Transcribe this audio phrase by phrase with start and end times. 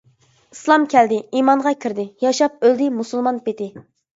[0.55, 3.73] ئىسلام كەلدى ،ئىمانغا كىردى، ياشاپ ئۆلدى مۇسۇلمان پېتى.